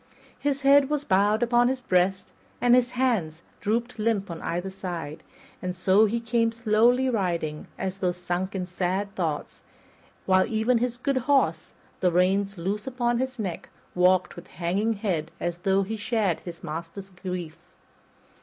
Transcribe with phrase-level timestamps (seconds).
[0.39, 5.21] His head was bowed upon his breast and his hands drooped limp on either side;
[5.61, 9.61] and so he came slowly riding, as though sunk in sad thoughts,
[10.25, 15.29] while even his good horse, the reins loose upon his neck, walked with hanging head,
[15.39, 17.57] as though he shared his master's grief.